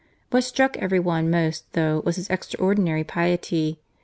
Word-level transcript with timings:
But 0.31 0.37
what 0.37 0.43
struck 0.45 0.77
everyone 0.77 1.29
most 1.29 1.65
was 1.75 2.15
his 2.15 2.31
extraordinary 2.31 3.03
piety. 3.03 3.77